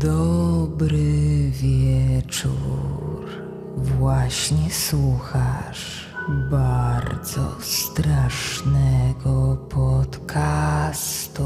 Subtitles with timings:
[0.00, 3.26] Dobry wieczór.
[3.76, 6.06] Właśnie słuchasz
[6.50, 11.44] bardzo strasznego podcastu.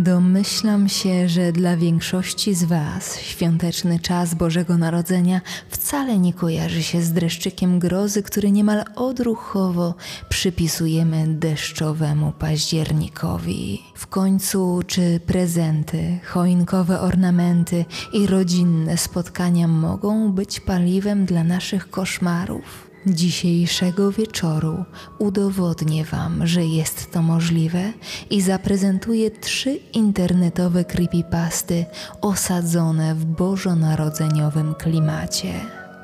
[0.00, 7.02] Domyślam się, że dla większości z Was świąteczny czas Bożego Narodzenia wcale nie kojarzy się
[7.02, 9.94] z dreszczykiem grozy, który niemal odruchowo
[10.28, 13.82] przypisujemy deszczowemu październikowi.
[13.94, 22.89] W końcu, czy prezenty, choinkowe ornamenty i rodzinne spotkania mogą być paliwem dla naszych koszmarów?
[23.06, 24.84] Dzisiejszego wieczoru
[25.18, 27.92] udowodnię Wam, że jest to możliwe
[28.30, 31.86] i zaprezentuję trzy internetowe creepypasty
[32.20, 35.52] osadzone w bożonarodzeniowym klimacie.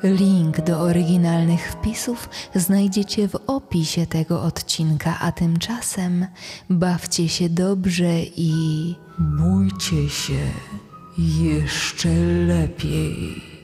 [0.02, 6.26] Link do oryginalnych wpisów znajdziecie w opisie tego odcinka, a tymczasem
[6.70, 10.40] bawcie się dobrze i bójcie się
[11.18, 12.08] jeszcze
[12.46, 13.55] lepiej.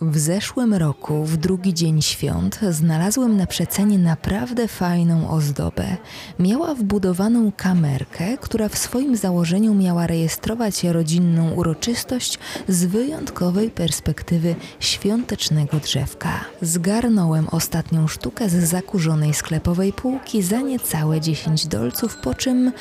[0.00, 5.96] W zeszłym roku, w drugi dzień świąt, znalazłem na przecenie naprawdę fajną ozdobę.
[6.38, 12.38] Miała wbudowaną kamerkę, która w swoim założeniu miała rejestrować rodzinną uroczystość
[12.68, 16.44] z wyjątkowej perspektywy świątecznego drzewka.
[16.62, 22.72] Zgarnąłem ostatnią sztukę z zakurzonej sklepowej półki za niecałe 10 dolców, po czym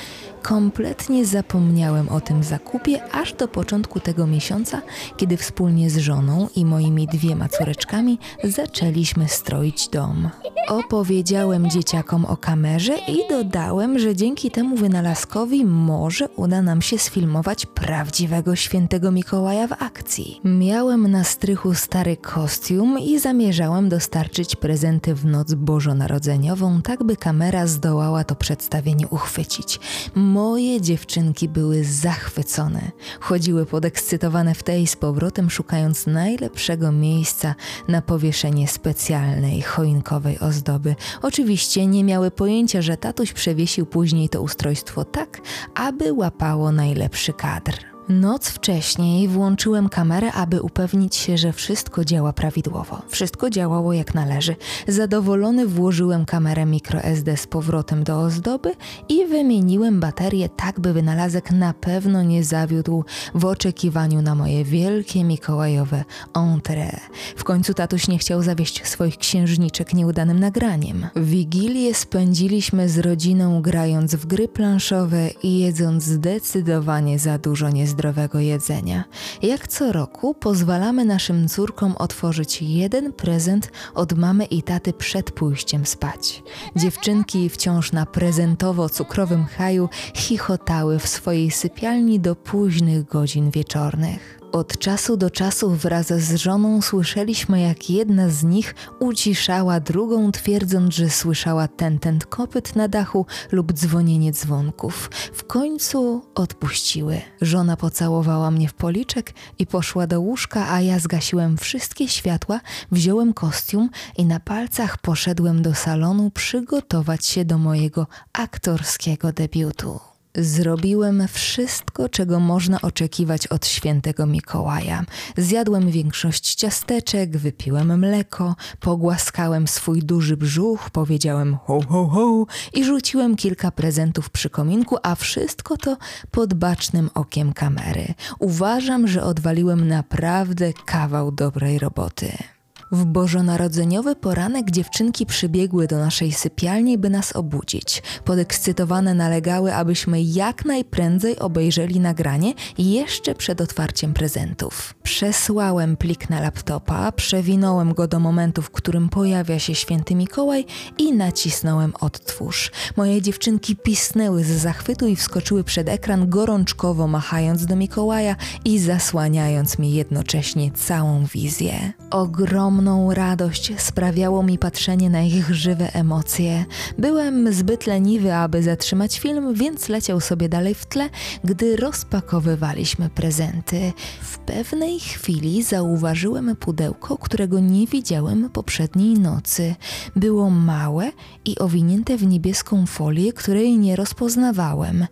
[0.42, 4.82] kompletnie zapomniałem o tym zakupie aż do początku tego miesiąca,
[5.18, 10.30] kiedy wspólnie z żoną i moimi dwiema córeczkami zaczęliśmy stroić dom.
[10.68, 17.66] Opowiedziałem dzieciakom o kamerze i dodałem, że dzięki temu wynalazkowi może uda nam się sfilmować
[17.66, 20.42] prawdziwego świętego Mikołaja w akcji.
[20.44, 27.68] Miałem na strychu stary kostium i zamierzałem dostarczyć prezenty w noc bożonarodzeniową, tak by kamera
[27.68, 29.80] zdołała to przedstawienie uchwycić.
[30.16, 32.82] Moje dziewczynki były zachwycone.
[33.20, 37.56] Chodziły podekscytowane w tej z powrotem, szukając najlepszego miejsca
[37.88, 40.96] na powieszenie specjalnej choinkowej ozdoby.
[41.22, 45.42] Oczywiście nie miały pojęcia, że tatuś przewiesił później to ustrojstwo tak,
[45.76, 47.97] aby łapało najlepszy kadr.
[48.10, 53.02] Noc wcześniej włączyłem kamerę, aby upewnić się, że wszystko działa prawidłowo.
[53.08, 54.56] Wszystko działało jak należy.
[54.88, 58.74] Zadowolony włożyłem kamerę microSD z powrotem do ozdoby
[59.10, 63.04] i wymieniłem baterię tak, by wynalazek na pewno nie zawiódł
[63.36, 66.04] w oczekiwaniu na moje wielkie mikołajowe
[66.34, 67.00] entrée.
[67.36, 71.08] W końcu tatuś nie chciał zawieść swoich księżniczek nieudanym nagraniem.
[71.16, 78.40] Wigilię spędziliśmy z rodziną grając w gry planszowe i jedząc zdecydowanie za dużo niezdrowego zdrowego
[78.40, 79.04] jedzenia.
[79.42, 85.86] Jak co roku pozwalamy naszym córkom otworzyć jeden prezent od mamy i taty przed pójściem
[85.86, 86.44] spać.
[86.76, 94.37] Dziewczynki wciąż na prezentowo-cukrowym haju chichotały w swojej sypialni do późnych godzin wieczornych.
[94.52, 100.96] Od czasu do czasu wraz z żoną słyszeliśmy, jak jedna z nich uciszała drugą, twierdząc,
[100.96, 105.10] że słyszała ten ten kopyt na dachu lub dzwonienie dzwonków.
[105.34, 107.22] W końcu odpuściły.
[107.42, 112.60] Żona pocałowała mnie w policzek i poszła do łóżka, a ja zgasiłem wszystkie światła,
[112.92, 120.07] wziąłem kostium i na palcach poszedłem do salonu przygotować się do mojego aktorskiego debiutu.
[120.38, 125.06] Zrobiłem wszystko, czego można oczekiwać od świętego Mikołaja.
[125.38, 133.36] Zjadłem większość ciasteczek, wypiłem mleko, pogłaskałem swój duży brzuch, powiedziałem ho ho ho i rzuciłem
[133.36, 135.98] kilka prezentów przy kominku, a wszystko to
[136.32, 138.14] pod bacznym okiem kamery.
[138.40, 142.57] Uważam, że odwaliłem naprawdę kawał dobrej roboty.
[142.92, 148.04] W bożonarodzeniowy poranek dziewczynki przybiegły do naszej sypialni, by nas obudzić.
[148.26, 154.94] Podekscytowane nalegały, abyśmy jak najprędzej obejrzeli nagranie jeszcze przed otwarciem prezentów.
[155.04, 160.66] Przesłałem plik na laptopa, przewinąłem go do momentu, w którym pojawia się święty Mikołaj
[160.98, 162.72] i nacisnąłem odtwórz.
[162.98, 168.36] Moje dziewczynki pisnęły z zachwytu i wskoczyły przed ekran, gorączkowo machając do Mikołaja
[168.66, 171.94] i zasłaniając mi jednocześnie całą wizję.
[172.10, 176.66] Ogromny ogromną radość sprawiało mi patrzenie na ich żywe emocje.
[176.98, 181.10] Byłem zbyt leniwy, aby zatrzymać film, więc leciał sobie dalej w tle,
[181.44, 183.94] gdy rozpakowywaliśmy prezenty.
[184.22, 189.76] W pewnej chwili zauważyłem pudełko, którego nie widziałem poprzedniej nocy.
[190.16, 191.12] Było małe
[191.46, 195.08] i owinięte w niebieską folię, której nie rozpoznawałem.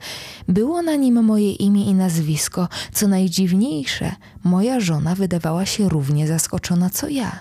[0.48, 2.68] Było na nim moje imię i nazwisko.
[2.94, 4.12] Co najdziwniejsze,
[4.44, 7.40] moja żona wydawała się równie zaskoczona co ja.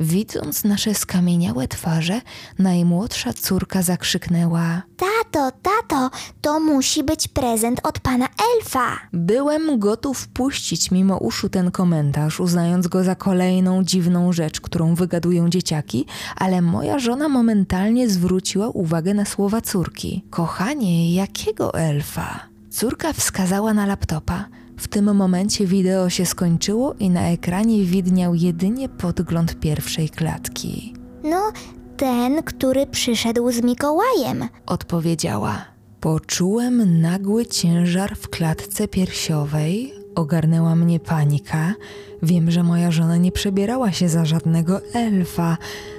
[0.00, 2.20] Widząc nasze skamieniałe twarze,
[2.58, 6.10] najmłodsza córka zakrzyknęła: Tato, tato,
[6.40, 8.98] to musi być prezent od pana elfa.
[9.12, 15.48] Byłem gotów puścić mimo uszu ten komentarz, uznając go za kolejną dziwną rzecz, którą wygadują
[15.48, 16.06] dzieciaki,
[16.36, 20.24] ale moja żona momentalnie zwróciła uwagę na słowa córki.
[20.30, 22.40] Kochanie, jakiego elfa?
[22.70, 24.44] Córka wskazała na laptopa.
[24.80, 30.94] W tym momencie wideo się skończyło i na ekranie widniał jedynie podgląd pierwszej klatki.
[31.24, 31.52] No,
[31.96, 34.48] ten, który przyszedł z Mikołajem.
[34.66, 35.64] Odpowiedziała.
[36.00, 41.74] Poczułem nagły ciężar w klatce piersiowej, ogarnęła mnie panika.
[42.22, 45.56] Wiem, że moja żona nie przebierała się za żadnego elfa.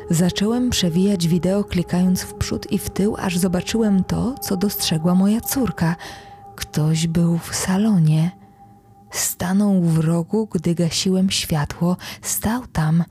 [0.10, 5.42] Zacząłem przewijać wideo, klikając w przód i w tył, aż zobaczyłem to, co dostrzegła moja
[5.42, 5.96] córka.
[6.56, 8.41] Ktoś był w salonie.
[9.12, 13.04] Stanął w rogu, gdy gasiłem światło, stał tam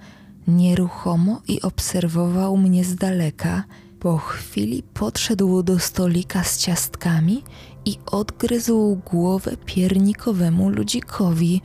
[0.49, 3.64] nieruchomo i obserwował mnie z daleka.
[4.00, 7.43] Po chwili podszedł do stolika z ciastkami
[7.85, 11.62] i odgryzł głowę piernikowemu ludzikowi.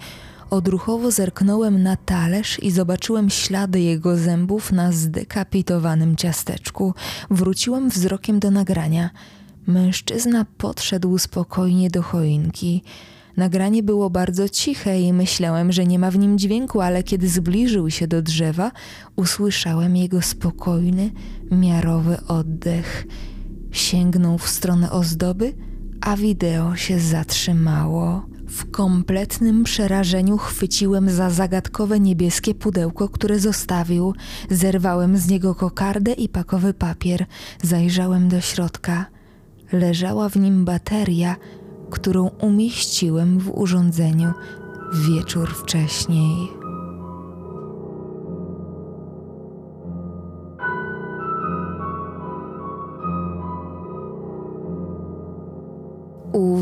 [0.50, 6.94] Odruchowo zerknąłem na talerz i zobaczyłem ślady jego zębów na zdekapitowanym ciasteczku.
[7.30, 9.10] Wróciłem wzrokiem do nagrania.
[9.68, 12.84] Mężczyzna podszedł spokojnie do choinki.
[13.38, 17.90] Nagranie było bardzo ciche i myślałem, że nie ma w nim dźwięku, ale kiedy zbliżył
[17.90, 18.72] się do drzewa,
[19.16, 21.12] usłyszałem jego spokojny,
[21.52, 23.08] miarowy oddech.
[23.72, 25.54] Sięgnął w stronę ozdoby,
[26.02, 28.26] a wideo się zatrzymało.
[28.48, 34.14] W kompletnym przerażeniu chwyciłem za zagadkowe niebieskie pudełko, które zostawił.
[34.50, 37.26] Zerwałem z niego kokardę i pakowy papier.
[37.64, 39.06] Zajrzałem do środka.
[39.72, 41.36] Leżała w nim bateria,
[41.96, 44.34] którą umieściłem w urządzeniu
[44.94, 46.50] wieczór wcześniej.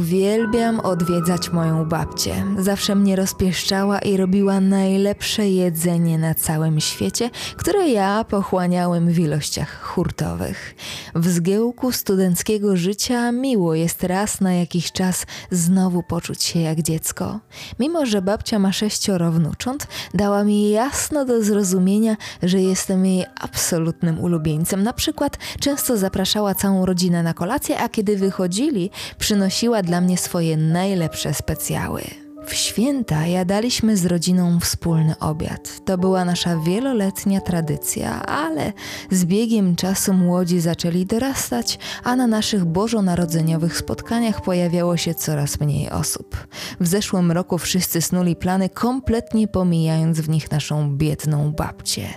[0.04, 2.46] Uwielbiam odwiedzać moją babcię.
[2.58, 9.82] Zawsze mnie rozpieszczała i robiła najlepsze jedzenie na całym świecie, które ja pochłaniałem w ilościach
[9.82, 10.76] hurtowych.
[11.16, 17.40] W zgiełku studenckiego życia miło jest raz na jakiś czas znowu poczuć się jak dziecko.
[17.80, 24.20] Mimo, że babcia ma sześcioro wnucząt, dała mi jasno do zrozumienia, że jestem jej absolutnym
[24.20, 24.84] ulubieńcem.
[24.84, 30.18] Na przykład często zapraszała całą rodzinę na kolację, a kiedy wychodzili, przynosiła przynosiła dla mnie
[30.18, 32.01] swoje najlepsze specjały.
[32.48, 35.86] W święta jadaliśmy z rodziną wspólny obiad.
[35.86, 38.74] To była nasza wieloletnia tradycja, ale
[39.12, 45.90] z biegiem czasu młodzi zaczęli dorastać, a na naszych bożonarodzeniowych spotkaniach pojawiało się coraz mniej
[45.90, 46.48] osób.
[46.80, 52.07] W zeszłym roku wszyscy snuli plany, kompletnie pomijając w nich naszą biedną babcię.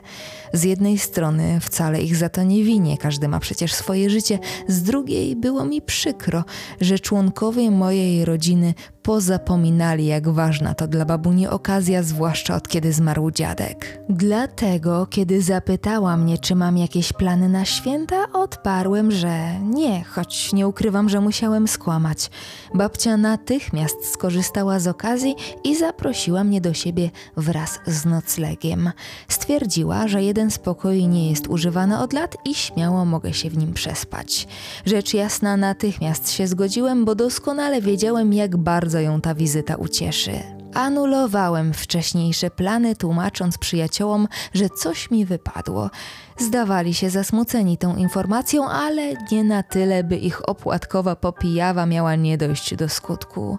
[0.53, 4.39] Z jednej strony wcale ich za to nie winię, każdy ma przecież swoje życie,
[4.69, 6.45] z drugiej było mi przykro,
[6.81, 8.75] że członkowie mojej rodziny
[9.07, 14.01] pozapominali, jak ważna to dla babuni okazja, zwłaszcza od kiedy zmarł dziadek.
[14.09, 20.69] Dlatego, kiedy zapytała mnie, czy mam jakieś plany na święta, odparłem, że nie, choć nie
[20.69, 22.31] ukrywam, że musiałem skłamać.
[22.75, 25.35] Babcia natychmiast skorzystała z okazji
[25.65, 28.91] i zaprosiła mnie do siebie wraz z noclegiem.
[29.29, 33.59] Stwierdziła, że jeden z pokoi nie jest używany od lat i śmiało mogę się w
[33.59, 34.49] nim przespać.
[34.87, 40.33] Rzecz jasna, natychmiast się zgodziłem, bo doskonale wiedziałem, jak bardzo ją ta wizyta ucieszy.
[40.75, 45.91] Anulowałem wcześniejsze plany, tłumacząc przyjaciołom, że coś mi wypadło.
[46.39, 52.39] Zdawali się zasmuceni tą informacją, ale nie na tyle, by ich opłatkowa popijawa miała nie
[52.39, 53.59] dojść do skutku.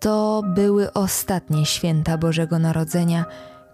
[0.00, 3.24] To były ostatnie święta Bożego Narodzenia,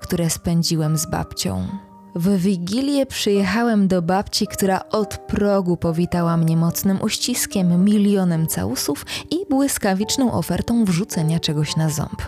[0.01, 1.69] które spędziłem z babcią.
[2.17, 9.37] W Wigilię przyjechałem do babci, która od progu powitała mnie mocnym uściskiem, milionem całusów i
[9.51, 12.23] błyskawiczną ofertą wrzucenia czegoś na ząb.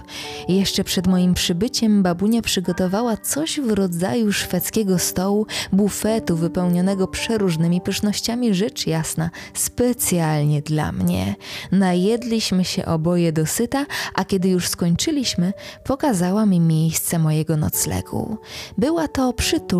[0.48, 8.54] Jeszcze przed moim przybyciem babunia przygotowała coś w rodzaju szwedzkiego stołu, bufetu wypełnionego przeróżnymi pysznościami,
[8.54, 11.34] rzecz jasna, specjalnie dla mnie.
[11.72, 15.52] Najedliśmy się oboje dosyta, a kiedy już skończyliśmy,
[15.84, 18.36] pokazała mi miejsce mojego noclegu.
[18.78, 19.75] Była to przytulna,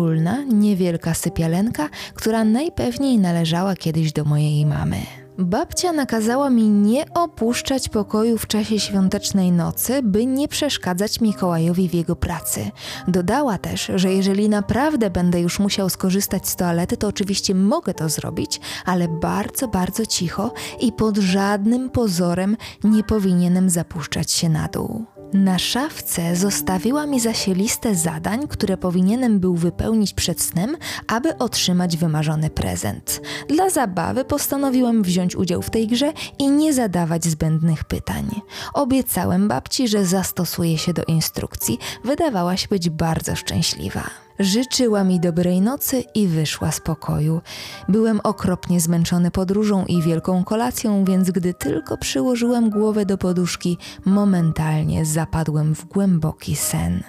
[0.49, 4.97] niewielka sypialenka, która najpewniej należała kiedyś do mojej mamy.
[5.39, 11.93] Babcia nakazała mi nie opuszczać pokoju w czasie świątecznej nocy, by nie przeszkadzać Mikołajowi w
[11.93, 12.71] jego pracy.
[13.07, 18.09] Dodała też, że jeżeli naprawdę będę już musiał skorzystać z toalety, to oczywiście mogę to
[18.09, 25.16] zrobić, ale bardzo, bardzo cicho i pod żadnym pozorem nie powinienem zapuszczać się na dół.
[25.33, 31.97] Na szafce zostawiła mi zasie listę zadań, które powinienem był wypełnić przed snem, aby otrzymać
[31.97, 33.21] wymarzony prezent.
[33.49, 38.41] Dla zabawy postanowiłem wziąć udział w tej grze i nie zadawać zbędnych pytań.
[38.73, 41.79] Obiecałem babci, że zastosuję się do instrukcji.
[42.03, 44.26] Wydawała się być bardzo szczęśliwa.
[44.39, 47.41] Życzyła mi dobrej nocy i wyszła z pokoju.
[47.89, 55.05] Byłem okropnie zmęczony podróżą i wielką kolacją, więc gdy tylko przyłożyłem głowę do poduszki, momentalnie
[55.05, 57.03] zapadłem w głęboki sen.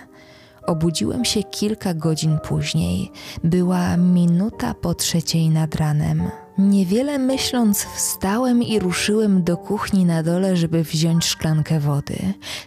[0.67, 3.13] Obudziłem się kilka godzin później.
[3.45, 6.31] Była minuta po trzeciej nad ranem.
[6.59, 12.19] Niewiele myśląc, wstałem i ruszyłem do kuchni na dole, żeby wziąć szklankę wody.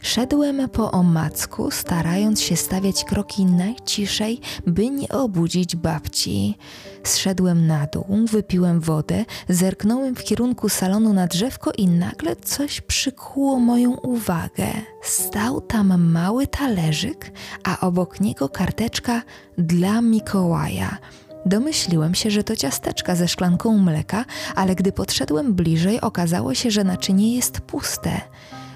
[0.01, 6.57] Szedłem po omacku, starając się stawiać kroki najciszej, by nie obudzić babci.
[7.03, 13.59] Zszedłem na dół, wypiłem wodę, zerknąłem w kierunku salonu na drzewko i nagle coś przykuło
[13.59, 14.67] moją uwagę.
[15.01, 17.31] Stał tam mały talerzyk,
[17.63, 19.21] a obok niego karteczka
[19.57, 20.97] dla Mikołaja.
[21.45, 26.83] Domyśliłem się, że to ciasteczka ze szklanką mleka, ale gdy podszedłem bliżej, okazało się, że
[26.83, 28.21] naczynie jest puste.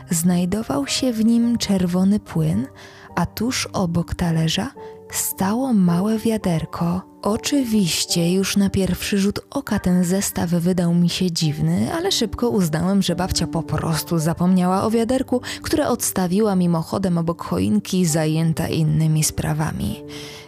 [0.10, 2.68] Znajdował się w nim czerwony płyn,
[3.16, 4.72] a tuż obok talerza
[5.12, 7.02] stało małe wiaderko.
[7.22, 13.02] Oczywiście już na pierwszy rzut oka ten zestaw wydał mi się dziwny, ale szybko uznałem,
[13.02, 20.04] że babcia po prostu zapomniała o wiaderku, które odstawiła mimochodem obok choinki zajęta innymi sprawami.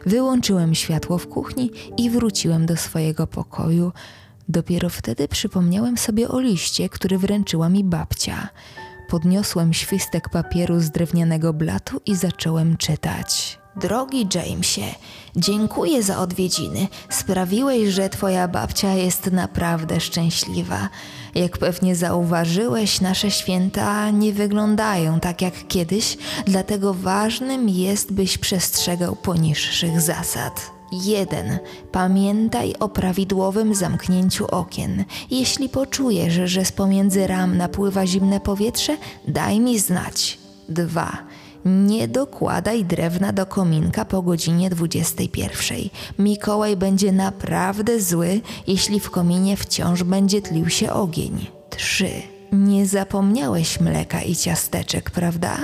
[0.06, 3.92] Wyłączyłem światło w kuchni i wróciłem do swojego pokoju.
[4.50, 8.50] Dopiero wtedy przypomniałem sobie o liście, który wręczyła mi babcia.
[9.10, 13.60] Podniosłem świstek papieru z drewnianego blatu i zacząłem czytać.
[13.79, 14.96] Drogi Jamesie,
[15.36, 16.88] dziękuję za odwiedziny.
[17.10, 20.89] Sprawiłeś, że twoja babcia jest naprawdę szczęśliwa.
[21.36, 29.15] Jak pewnie zauważyłeś, nasze święta nie wyglądają tak jak kiedyś, dlatego ważnym jest, byś przestrzegał
[29.15, 30.72] poniższych zasad.
[30.91, 31.60] 1.
[31.91, 35.05] Pamiętaj o prawidłowym zamknięciu okien.
[35.31, 40.38] Jeśli poczujesz, że z pomiędzy ram napływa zimne powietrze, daj mi znać.
[40.69, 41.17] 2.
[41.68, 45.78] Nie dokładaj drewna do kominka po godzinie 21.
[46.20, 51.48] Mikołaj będzie naprawdę zły, jeśli w kominie wciąż będzie tlił się ogień.
[51.70, 52.10] 3.
[52.52, 55.58] Nie zapomniałeś mleka i ciasteczek, prawda?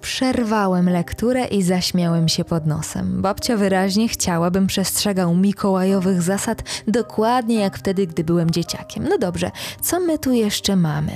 [0.00, 3.22] Przerwałem lekturę i zaśmiałem się pod nosem.
[3.22, 9.06] Babcia wyraźnie chciała, bym przestrzegał mikołajowych zasad dokładnie jak wtedy, gdy byłem dzieciakiem.
[9.08, 9.50] No dobrze,
[9.82, 11.12] co my tu jeszcze mamy?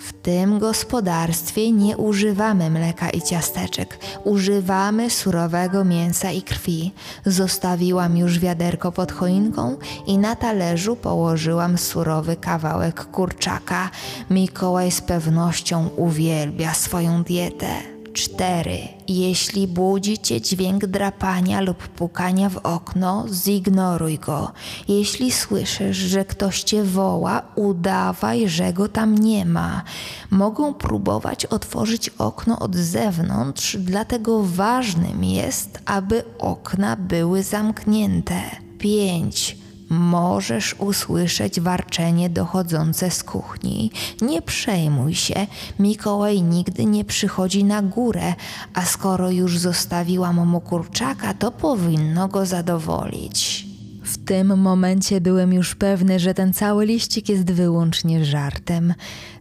[0.00, 6.92] W tym gospodarstwie nie używamy mleka i ciasteczek, używamy surowego mięsa i krwi.
[7.26, 9.76] Zostawiłam już wiaderko pod choinką
[10.06, 13.90] i na talerzu położyłam surowy kawałek kurczaka.
[14.30, 17.99] Mikołaj z pewnością uwielbia swoją dietę.
[18.12, 18.78] 4.
[19.08, 24.52] Jeśli budzi cię dźwięk drapania lub pukania w okno, zignoruj go.
[24.88, 29.82] Jeśli słyszysz, że ktoś cię woła, udawaj, że go tam nie ma.
[30.30, 38.40] Mogą próbować otworzyć okno od zewnątrz, dlatego ważnym jest, aby okna były zamknięte.
[38.78, 39.59] 5
[39.90, 43.90] możesz usłyszeć warczenie dochodzące z kuchni.
[44.22, 45.46] Nie przejmuj się,
[45.78, 48.34] Mikołaj nigdy nie przychodzi na górę,
[48.74, 53.66] a skoro już zostawiłam mu kurczaka, to powinno go zadowolić.
[54.02, 58.94] W tym momencie byłem już pewny, że ten cały liścik jest wyłącznie żartem.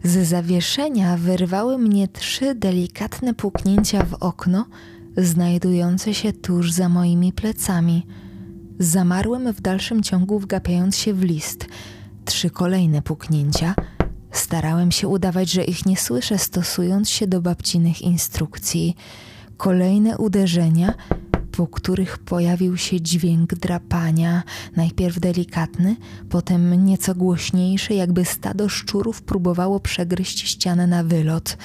[0.04, 4.66] Z zawieszenia wyrwały mnie trzy delikatne puknięcia w okno,
[5.18, 8.06] znajdujące się tuż za moimi plecami.
[8.80, 11.66] Zamarłem w dalszym ciągu, wgapiając się w list.
[12.26, 13.76] Trzy kolejne puknięcia.
[14.32, 18.96] Starałem się udawać, że ich nie słyszę, stosując się do babcinych instrukcji.
[19.58, 20.94] Kolejne uderzenia
[21.52, 24.44] po których pojawił się dźwięk drapania,
[24.76, 25.96] najpierw delikatny,
[26.30, 31.58] potem nieco głośniejszy, jakby stado szczurów próbowało przegryźć ścianę na wylot.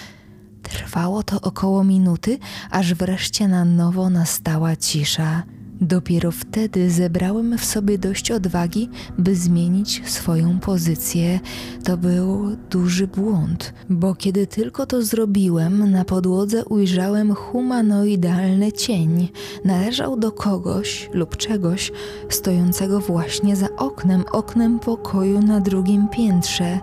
[0.62, 2.38] Trwało to około minuty,
[2.70, 5.42] aż wreszcie na nowo nastała cisza.
[5.84, 8.88] Dopiero wtedy zebrałem w sobie dość odwagi,
[9.18, 11.40] by zmienić swoją pozycję.
[11.84, 19.28] To był duży błąd, bo kiedy tylko to zrobiłem, na podłodze ujrzałem humanoidalny cień.
[19.64, 21.92] Należał do kogoś lub czegoś
[22.28, 26.80] stojącego właśnie za oknem, oknem pokoju na drugim piętrze.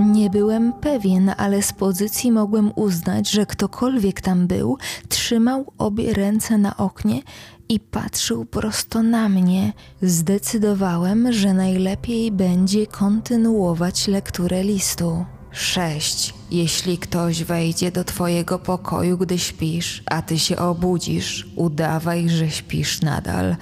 [0.00, 6.58] Nie byłem pewien, ale z pozycji mogłem uznać, że ktokolwiek tam był, trzymał obie ręce
[6.58, 7.22] na oknie
[7.68, 9.72] i patrzył prosto na mnie.
[10.02, 15.24] Zdecydowałem, że najlepiej będzie kontynuować lekturę listu.
[15.50, 16.34] 6.
[16.50, 23.02] Jeśli ktoś wejdzie do twojego pokoju, gdy śpisz, a ty się obudzisz, udawaj, że śpisz
[23.02, 23.56] nadal.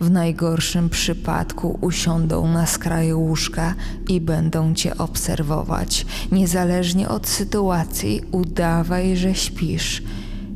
[0.00, 3.74] W najgorszym przypadku usiądą na skraju łóżka
[4.08, 6.06] i będą cię obserwować.
[6.32, 10.02] Niezależnie od sytuacji, udawaj, że śpisz.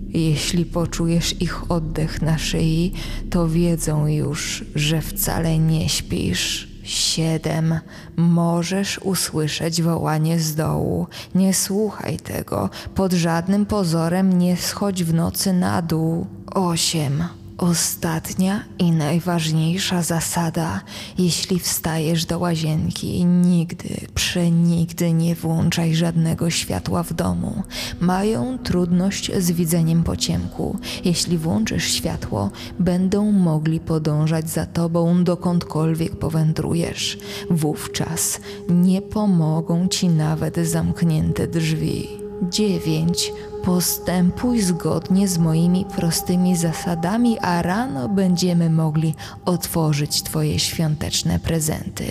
[0.09, 2.93] Jeśli poczujesz ich oddech na szyi,
[3.31, 6.69] to wiedzą już, że wcale nie śpisz.
[6.83, 7.81] 7.
[8.17, 11.07] Możesz usłyszeć wołanie z dołu.
[11.35, 12.71] Nie słuchaj tego.
[12.95, 16.27] Pod żadnym pozorem nie schodź w nocy na dół.
[16.55, 17.42] 8.
[17.63, 20.81] Ostatnia i najważniejsza zasada:
[21.19, 27.63] jeśli wstajesz do łazienki, nigdy, przenigdy nie włączaj żadnego światła w domu.
[28.01, 30.79] Mają trudność z widzeniem po ciemku.
[31.05, 37.19] Jeśli włączysz światło, będą mogli podążać za tobą dokądkolwiek powędrujesz.
[37.51, 42.22] Wówczas nie pomogą ci nawet zamknięte drzwi.
[42.43, 43.33] 9.
[43.65, 52.05] Postępuj zgodnie z moimi prostymi zasadami, a rano będziemy mogli otworzyć Twoje świąteczne prezenty.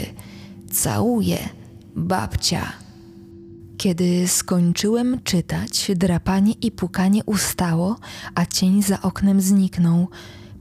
[0.72, 1.38] Całuję,
[1.96, 2.74] babcia.
[3.78, 7.96] Kiedy skończyłem czytać, drapanie i pukanie ustało,
[8.36, 10.08] a cień za oknem zniknął.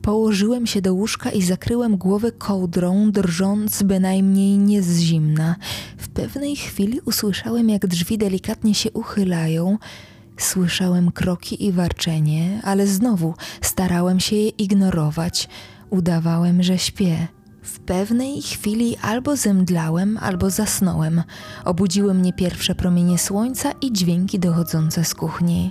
[0.02, 5.56] Położyłem się do łóżka i zakryłem głowę kołdrą, drżąc bynajmniej nie z zimna.
[5.96, 9.78] W pewnej chwili usłyszałem, jak drzwi delikatnie się uchylają.
[10.36, 15.48] Słyszałem kroki i warczenie, ale znowu starałem się je ignorować.
[15.90, 17.28] Udawałem, że śpię.
[17.62, 21.22] W pewnej chwili albo zemdlałem, albo zasnąłem.
[21.64, 25.70] Obudziły mnie pierwsze promienie słońca i dźwięki dochodzące z kuchni.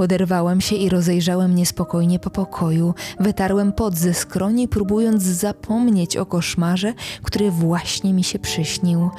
[0.00, 2.94] Poderwałem się i rozejrzałem niespokojnie po pokoju.
[3.18, 9.10] Wytarłem pot ze skroni, próbując zapomnieć o koszmarze, który właśnie mi się przyśnił.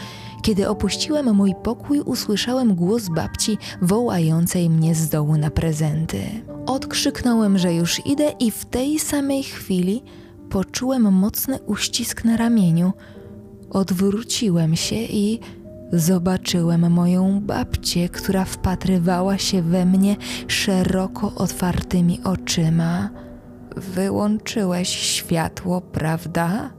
[0.41, 6.21] Kiedy opuściłem mój pokój, usłyszałem głos babci wołającej mnie z dołu na prezenty.
[6.65, 10.03] Odkrzyknąłem, że już idę, i w tej samej chwili
[10.49, 12.93] poczułem mocny uścisk na ramieniu.
[13.69, 15.39] Odwróciłem się i
[15.93, 20.15] zobaczyłem moją babcię, która wpatrywała się we mnie
[20.47, 23.09] szeroko otwartymi oczyma.
[23.75, 26.69] Wyłączyłeś światło, prawda?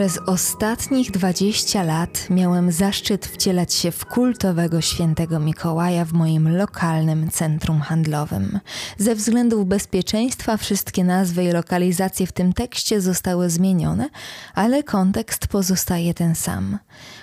[0.00, 7.30] Przez ostatnich 20 lat miałem zaszczyt wcielać się w kultowego świętego Mikołaja w moim lokalnym
[7.30, 8.58] centrum handlowym.
[8.98, 14.08] Ze względów bezpieczeństwa wszystkie nazwy i lokalizacje w tym tekście zostały zmienione,
[14.54, 16.78] ale kontekst pozostaje ten sam.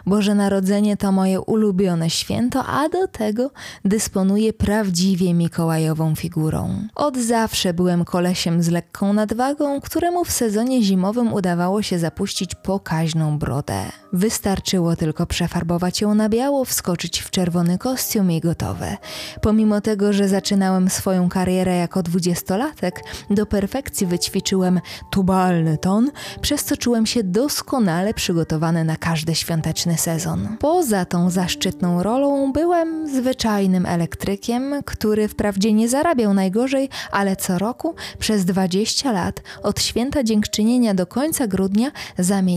[0.05, 3.51] Boże Narodzenie to moje ulubione święto, a do tego
[3.85, 6.87] dysponuję prawdziwie mikołajową figurą.
[6.95, 13.39] Od zawsze byłem kolesiem z lekką nadwagą, któremu w sezonie zimowym udawało się zapuścić pokaźną
[13.39, 13.85] brodę.
[14.13, 18.97] Wystarczyło tylko przefarbować ją na biało, wskoczyć w czerwony kostium i gotowe.
[19.41, 26.77] Pomimo tego, że zaczynałem swoją karierę jako dwudziestolatek, do perfekcji wyćwiczyłem tubalny ton, przez co
[26.77, 30.57] czułem się doskonale przygotowany na każdy świąteczny sezon.
[30.59, 37.95] Poza tą zaszczytną rolą byłem zwyczajnym elektrykiem, który wprawdzie nie zarabiał najgorzej, ale co roku
[38.19, 41.91] przez 20 lat od święta dziękczynienia do końca grudnia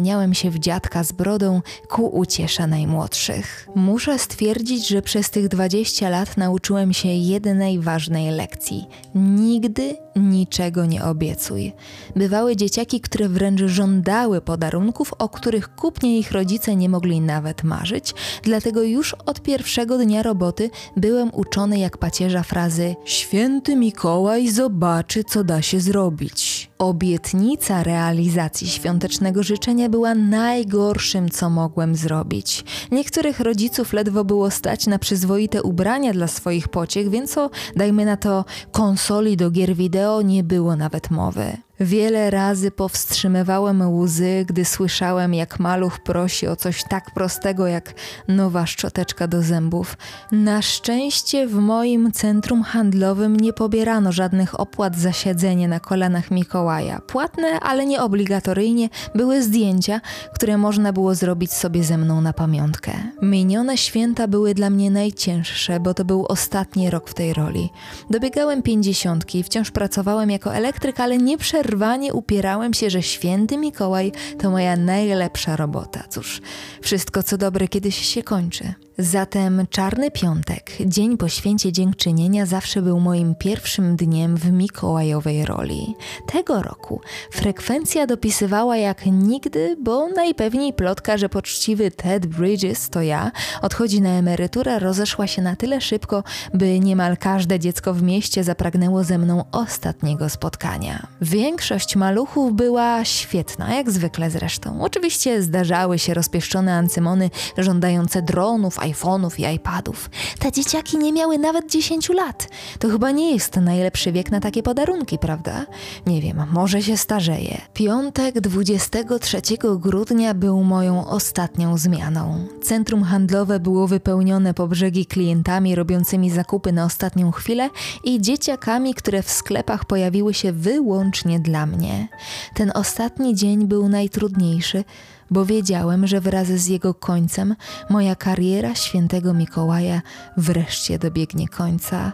[0.00, 3.68] zamieniałem się w dziadka z brodą ku uciesze najmłodszych.
[3.74, 8.86] Muszę stwierdzić, że przez tych 20 lat nauczyłem się jednej ważnej lekcji.
[9.14, 11.72] Nigdy niczego nie obiecuj.
[12.16, 18.14] Bywały dzieciaki, które wręcz żądały podarunków, o których kupnie ich rodzice nie mogli nawet marzyć,
[18.42, 25.44] dlatego już od pierwszego dnia roboty byłem uczony jak pacierza frazy Święty Mikołaj zobaczy, co
[25.44, 26.70] da się zrobić.
[26.78, 32.64] Obietnica realizacji świątecznego życzenia była najgorszym, co mogłem zrobić.
[32.90, 38.16] Niektórych rodziców ledwo było stać na przyzwoite ubrania dla swoich pociech, więc o, dajmy na
[38.16, 41.56] to, konsoli do gier wideo nie było nawet mowy.
[41.80, 47.94] Wiele razy powstrzymywałem łzy, gdy słyszałem, jak maluch prosi o coś tak prostego jak
[48.28, 49.96] nowa szczoteczka do zębów.
[50.32, 57.00] Na szczęście w moim centrum handlowym nie pobierano żadnych opłat za siedzenie na kolanach Mikołaja.
[57.06, 60.00] Płatne, ale nie obligatoryjnie, były zdjęcia,
[60.34, 62.92] które można było zrobić sobie ze mną na pamiątkę.
[63.22, 67.70] Minione święta były dla mnie najcięższe, bo to był ostatni rok w tej roli.
[68.10, 74.12] Dobiegałem pięćdziesiątki wciąż pracowałem jako elektryk, ale nie przerwałem Przerwanie upierałem się, że święty Mikołaj
[74.38, 76.04] to moja najlepsza robota.
[76.08, 76.40] Cóż,
[76.82, 78.74] wszystko co dobre kiedyś się kończy.
[78.98, 85.94] Zatem Czarny Piątek, dzień po święcie dziękczynienia, zawsze był moim pierwszym dniem w mikołajowej roli.
[86.26, 87.00] Tego roku
[87.32, 93.30] frekwencja dopisywała jak nigdy, bo najpewniej plotka, że poczciwy Ted Bridges, to ja,
[93.62, 99.04] odchodzi na emeryturę, rozeszła się na tyle szybko, by niemal każde dziecko w mieście zapragnęło
[99.04, 101.06] ze mną ostatniego spotkania.
[101.20, 101.59] Większość
[101.96, 104.82] maluchów była świetna, jak zwykle zresztą.
[104.82, 110.10] Oczywiście zdarzały się rozpieszczone ancymony żądające dronów, iPhone'ów i iPadów.
[110.38, 112.48] Te dzieciaki nie miały nawet 10 lat.
[112.78, 115.66] To chyba nie jest najlepszy wiek na takie podarunki, prawda?
[116.06, 117.60] Nie wiem, może się starzeje.
[117.74, 119.40] Piątek 23
[119.78, 122.46] grudnia był moją ostatnią zmianą.
[122.62, 127.70] Centrum handlowe było wypełnione po brzegi klientami robiącymi zakupy na ostatnią chwilę
[128.04, 132.08] i dzieciakami, które w sklepach pojawiły się wyłącznie dla mnie.
[132.54, 134.84] Ten ostatni dzień był najtrudniejszy,
[135.30, 137.56] bo wiedziałem, że wraz z jego końcem
[137.90, 140.02] moja kariera świętego Mikołaja
[140.36, 142.12] wreszcie dobiegnie końca.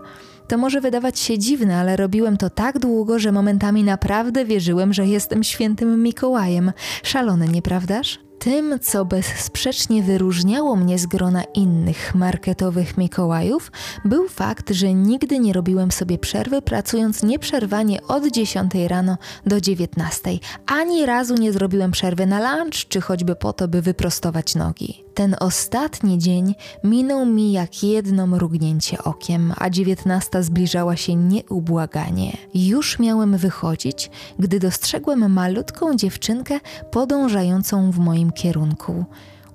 [0.49, 5.07] To może wydawać się dziwne, ale robiłem to tak długo, że momentami naprawdę wierzyłem, że
[5.07, 6.73] jestem świętym Mikołajem.
[7.03, 8.26] Szalone, nieprawdaż?
[8.39, 13.73] Tym, co bezsprzecznie wyróżniało mnie z grona innych marketowych Mikołajów,
[14.05, 20.31] był fakt, że nigdy nie robiłem sobie przerwy, pracując nieprzerwanie od 10 rano do 19.
[20.67, 25.07] Ani razu nie zrobiłem przerwy na lunch, czy choćby po to, by wyprostować nogi.
[25.17, 32.37] Ten ostatni dzień minął mi jak jedno mrugnięcie okiem, a 19 zbliżała się nieubłaganie.
[32.55, 39.05] Już miałem wychodzić, gdy dostrzegłem malutką dziewczynkę podążającą w moim kierunku.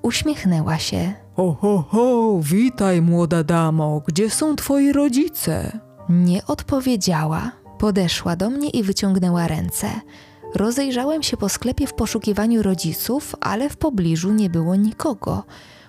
[0.01, 1.13] Uśmiechnęła się.
[1.35, 5.79] Ho, ho, ho, witaj młoda damo, gdzie są twoi rodzice?
[6.09, 7.51] Nie odpowiedziała.
[7.79, 9.87] Podeszła do mnie i wyciągnęła ręce.
[10.55, 15.43] Rozejrzałem się po sklepie w poszukiwaniu rodziców, ale w pobliżu nie było nikogo.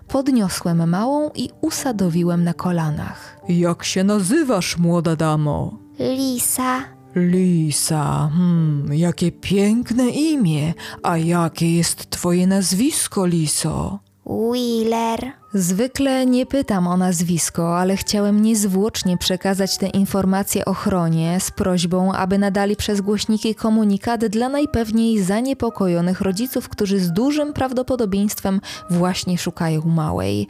[0.08, 3.40] Podniosłem małą i usadowiłem na kolanach.
[3.48, 5.78] Jak się nazywasz, młoda damo?
[5.98, 6.80] Lisa,
[7.14, 10.74] Lisa, hmm, jakie piękne imię.
[11.02, 13.98] A jakie jest twoje nazwisko, Liso?
[14.26, 22.12] Wheeler, Zwykle nie pytam o nazwisko, ale chciałem niezwłocznie przekazać te informacje ochronie z prośbą,
[22.12, 29.82] aby nadali przez głośniki komunikat dla najpewniej zaniepokojonych rodziców, którzy z dużym prawdopodobieństwem właśnie szukają
[29.84, 30.46] małej.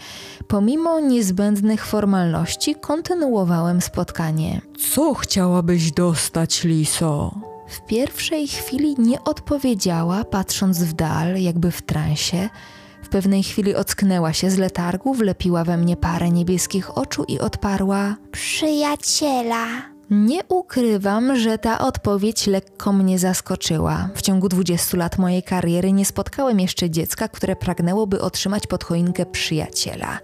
[0.48, 4.60] Pomimo niezbędnych formalności, kontynuowałem spotkanie.
[4.92, 7.34] Co chciałabyś dostać, Liso?
[7.68, 12.48] W pierwszej chwili nie odpowiedziała, patrząc w dal, jakby w transie.
[13.12, 18.16] W pewnej chwili ocknęła się z letargu, wlepiła we mnie parę niebieskich oczu i odparła:
[18.30, 19.66] przyjaciela.
[20.10, 24.08] Nie ukrywam, że ta odpowiedź lekko mnie zaskoczyła.
[24.14, 29.26] W ciągu 20 lat mojej kariery nie spotkałem jeszcze dziecka, które pragnęłoby otrzymać pod choinkę
[29.26, 30.18] przyjaciela.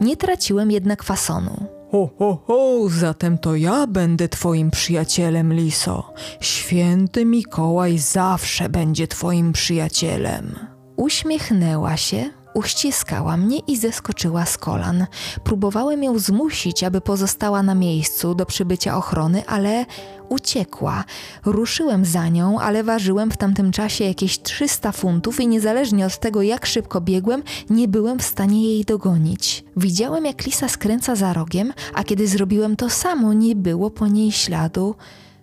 [0.00, 1.66] Nie traciłem jednak fasonu.
[1.92, 6.12] Ho, ho, ho, zatem to ja będę twoim przyjacielem, Liso.
[6.40, 10.73] Święty Mikołaj zawsze będzie twoim przyjacielem.
[10.96, 15.06] Uśmiechnęła się, uściskała mnie i zeskoczyła z kolan.
[15.44, 19.86] Próbowałem ją zmusić, aby pozostała na miejscu do przybycia ochrony, ale
[20.28, 21.04] uciekła.
[21.44, 26.42] Ruszyłem za nią, ale ważyłem w tamtym czasie jakieś 300 funtów i niezależnie od tego,
[26.42, 29.64] jak szybko biegłem, nie byłem w stanie jej dogonić.
[29.76, 34.32] Widziałem, jak Lisa skręca za rogiem, a kiedy zrobiłem to samo, nie było po niej
[34.32, 34.94] śladu.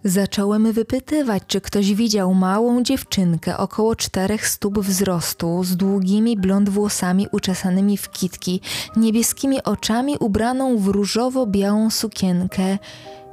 [0.04, 7.28] Zacząłem wypytywać, czy ktoś widział małą dziewczynkę około czterech stóp wzrostu, z długimi blond włosami
[7.32, 8.62] uczesanymi w kitki,
[8.96, 12.78] niebieskimi oczami, ubraną w różowo-białą sukienkę.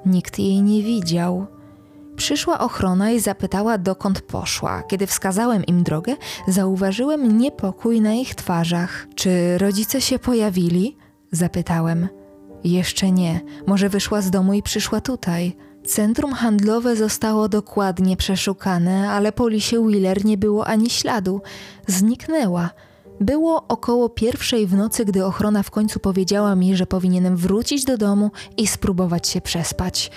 [0.07, 1.46] Nikt jej nie widział.
[2.16, 4.83] Przyszła ochrona i zapytała, dokąd poszła.
[4.83, 6.16] Kiedy wskazałem im drogę,
[6.48, 9.07] zauważyłem niepokój na ich twarzach.
[9.14, 10.96] Czy rodzice się pojawili?
[11.33, 12.09] Zapytałem.
[12.64, 13.40] Jeszcze nie.
[13.66, 15.57] Może wyszła z domu i przyszła tutaj.
[15.88, 21.40] Centrum handlowe zostało dokładnie przeszukane, ale po Lisie Wheeler nie było ani śladu.
[21.87, 22.70] Zniknęła.
[23.20, 27.98] Było około pierwszej w nocy, gdy ochrona w końcu powiedziała mi, że powinienem wrócić do
[27.98, 30.11] domu i spróbować się przespać.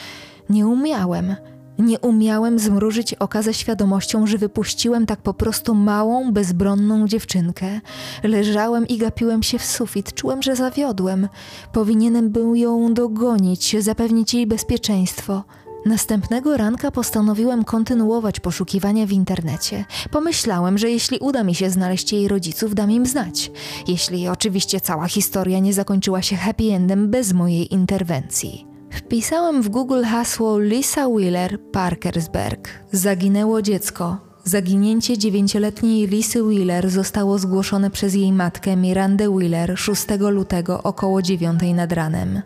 [0.49, 1.35] Nie umiałem.
[1.79, 7.81] Nie umiałem zmrużyć oka ze świadomością, że wypuściłem tak po prostu małą, bezbronną dziewczynkę.
[8.23, 11.27] Leżałem i gapiłem się w sufit, czułem, że zawiodłem.
[11.73, 15.43] Powinienem był ją dogonić, zapewnić jej bezpieczeństwo.
[15.85, 19.85] Następnego ranka postanowiłem kontynuować poszukiwania w internecie.
[20.11, 23.51] Pomyślałem, że jeśli uda mi się znaleźć jej rodziców, dam im znać.
[23.87, 28.67] Jeśli oczywiście cała historia nie zakończyła się happy endem bez mojej interwencji.
[28.91, 32.69] Wpisałem w Google hasło Lisa Wheeler Parkersburg.
[32.91, 34.30] Zaginęło dziecko.
[34.43, 41.59] Zaginięcie dziewięcioletniej Lisy Wheeler zostało zgłoszone przez jej matkę Mirandę Wheeler 6 lutego około 9
[41.75, 42.41] nad ranem.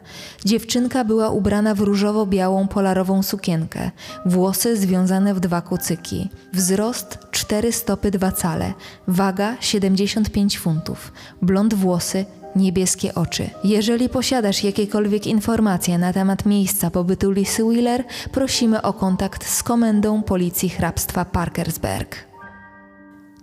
[0.46, 3.92] Dziewczynka była ubrana w różowo-białą polarową sukienkę,
[4.26, 8.74] włosy związane w dwa kucyki, wzrost 4 stopy 2 cale,
[9.08, 13.50] waga 75 funtów, blond włosy, niebieskie oczy.
[13.64, 20.24] Jeżeli posiadasz jakiekolwiek informacje na temat miejsca pobytu Lisy Wheeler, prosimy o kontakt z Komendą
[20.24, 22.16] Policji Hrabstwa Parkersburg.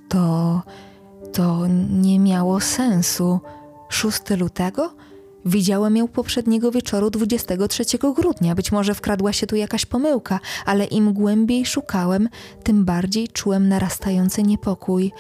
[0.08, 0.62] To.
[1.32, 3.40] to nie miało sensu.
[3.88, 4.94] 6 lutego?
[5.44, 7.84] Widziałem ją poprzedniego wieczoru 23
[8.16, 8.54] grudnia.
[8.54, 12.28] Być może wkradła się tu jakaś pomyłka, ale im głębiej szukałem,
[12.62, 15.12] tym bardziej czułem narastający niepokój.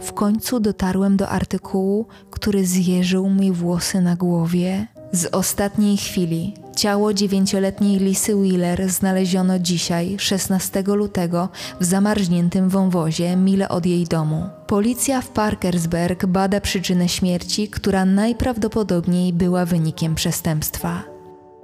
[0.00, 4.86] W końcu dotarłem do artykułu, który zjeżył mi włosy na głowie.
[5.12, 11.48] Z ostatniej chwili ciało dziewięcioletniej Lisy Wheeler znaleziono dzisiaj, 16 lutego,
[11.80, 14.44] w zamarzniętym wąwozie mile od jej domu.
[14.66, 21.02] Policja w Parkersburg bada przyczynę śmierci, która najprawdopodobniej była wynikiem przestępstwa.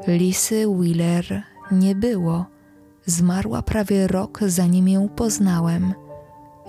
[0.06, 2.46] Lisy Wheeler nie było.
[3.06, 5.94] Zmarła prawie rok zanim ją poznałem.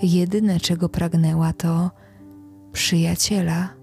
[0.03, 1.91] Jedyne czego pragnęła to
[2.71, 3.78] przyjaciela.